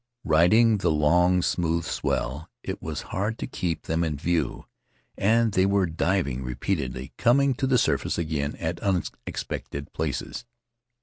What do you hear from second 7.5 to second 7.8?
to the